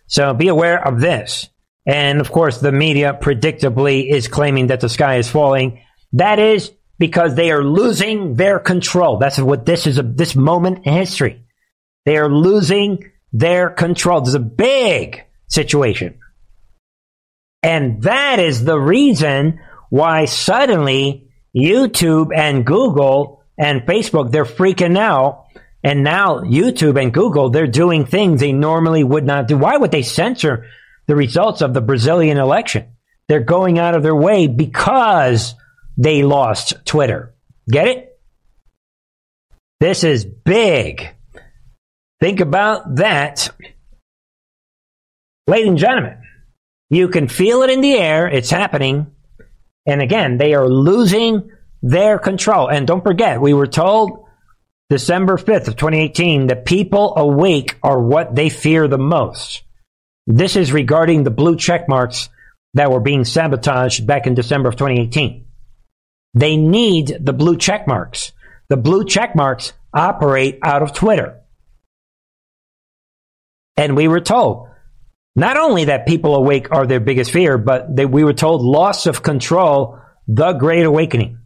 [0.06, 1.48] So be aware of this.
[1.88, 5.80] And of course, the media predictably is claiming that the sky is falling.
[6.12, 9.16] That is because they are losing their control.
[9.16, 9.98] That's what this is.
[9.98, 11.46] A, this moment in history,
[12.04, 14.20] they are losing their control.
[14.20, 16.18] This is a big situation,
[17.62, 25.46] and that is the reason why suddenly YouTube and Google and Facebook they're freaking out.
[25.82, 29.56] And now YouTube and Google, they're doing things they normally would not do.
[29.56, 30.66] Why would they censor
[31.08, 32.92] the results of the Brazilian election?
[33.28, 35.54] They're going out of their way because
[35.96, 37.34] they lost Twitter.
[37.68, 38.20] Get it?
[39.80, 41.08] This is big.
[42.20, 43.50] Think about that.
[45.46, 46.22] Ladies and gentlemen,
[46.90, 48.28] you can feel it in the air.
[48.28, 49.08] It's happening.
[49.86, 51.50] And again, they are losing
[51.82, 52.68] their control.
[52.68, 54.26] And don't forget, we were told
[54.90, 59.62] December 5th of 2018 that people awake are what they fear the most.
[60.28, 62.28] This is regarding the blue check marks
[62.74, 65.46] that were being sabotaged back in December of 2018.
[66.34, 68.32] They need the blue check marks.
[68.68, 71.40] The blue check marks operate out of Twitter.
[73.78, 74.68] And we were told
[75.34, 79.06] not only that people awake are their biggest fear, but that we were told loss
[79.06, 81.38] of control, the great awakening.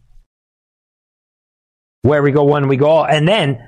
[2.03, 3.07] Where we go one, we go all.
[3.07, 3.63] And then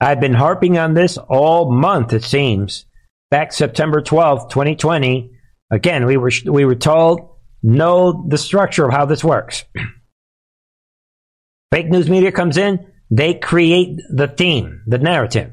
[0.00, 2.86] I've been harping on this all month, it seems.
[3.30, 5.30] Back September 12th, 2020.
[5.70, 7.30] Again, we were, we were told
[7.62, 9.64] know the structure of how this works.
[11.72, 15.52] Fake news media comes in, they create the theme, the narrative.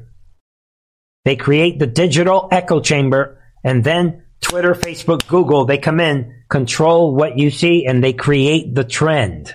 [1.24, 7.14] They create the digital echo chamber, and then Twitter, Facebook, Google, they come in, control
[7.14, 9.54] what you see, and they create the trend.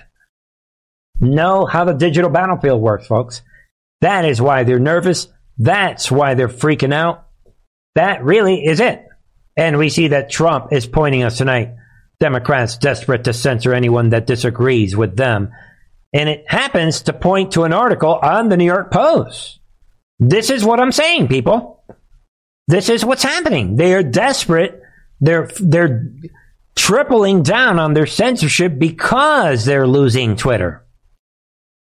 [1.20, 3.42] Know how the digital battlefield works, folks.
[4.00, 5.28] That is why they're nervous.
[5.58, 7.28] That's why they're freaking out.
[7.94, 9.06] That really is it.
[9.56, 11.74] And we see that Trump is pointing us tonight.
[12.20, 15.50] Democrats desperate to censor anyone that disagrees with them
[16.14, 19.58] and it happens to point to an article on the New York Post.
[20.20, 21.82] This is what I'm saying, people.
[22.68, 23.74] This is what's happening.
[23.74, 24.80] They are desperate.
[25.20, 26.12] They're they're
[26.76, 30.86] tripling down on their censorship because they're losing Twitter.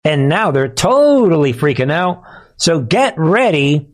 [0.04, 2.24] And now they're totally freaking out.
[2.58, 3.90] So get ready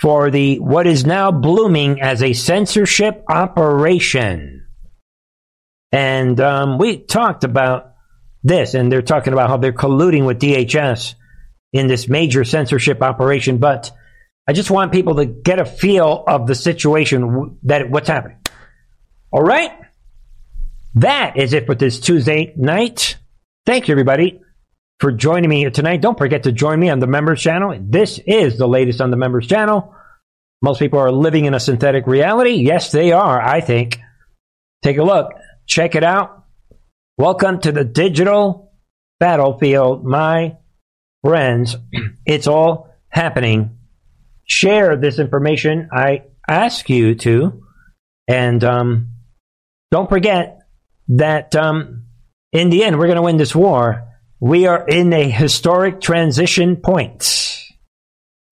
[0.00, 4.66] for the what is now blooming as a censorship operation.
[5.92, 7.94] And um, we talked about
[8.42, 11.14] this, and they're talking about how they're colluding with DHS
[11.72, 13.58] in this major censorship operation.
[13.58, 13.92] But
[14.46, 18.38] I just want people to get a feel of the situation that what's happening.
[19.30, 19.72] All right,
[20.96, 23.16] that is it for this Tuesday night.
[23.66, 24.40] Thank you, everybody,
[25.00, 26.00] for joining me here tonight.
[26.00, 27.76] Don't forget to join me on the members channel.
[27.80, 29.94] This is the latest on the members channel.
[30.62, 32.52] Most people are living in a synthetic reality.
[32.52, 33.40] Yes, they are.
[33.40, 33.98] I think.
[34.82, 35.32] Take a look.
[35.66, 36.44] Check it out.
[37.18, 38.72] Welcome to the digital
[39.20, 40.56] battlefield, my
[41.22, 41.76] friends.
[42.26, 43.78] It's all happening.
[44.44, 45.90] Share this information.
[45.92, 47.62] I ask you to.
[48.26, 49.08] And um,
[49.90, 50.60] don't forget
[51.08, 52.04] that um,
[52.52, 54.08] in the end, we're going to win this war.
[54.44, 57.62] We are in a historic transition point.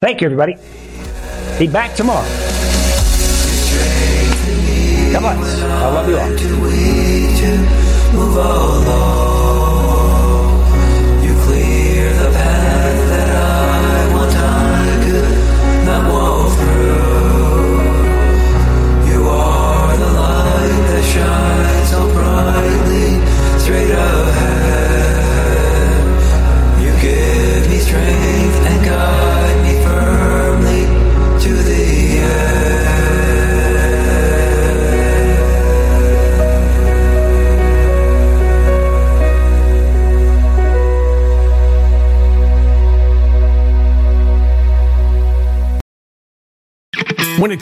[0.01, 0.57] Thank you, everybody.
[1.59, 2.27] Be back tomorrow.
[5.13, 5.61] God bless.
[5.61, 6.31] I love you all